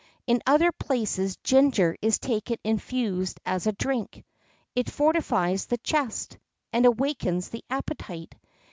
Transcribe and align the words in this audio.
In 0.25 0.41
other 0.47 0.71
places 0.71 1.37
ginger 1.43 1.95
is 2.01 2.17
taken 2.17 2.57
infused 2.63 3.39
as 3.45 3.67
a 3.67 3.71
drink; 3.71 4.25
it 4.75 4.89
fortifies 4.89 5.67
the 5.67 5.77
chest, 5.77 6.39
and 6.73 6.87
awakens 6.87 7.49
the 7.49 7.63
appetite. 7.69 8.33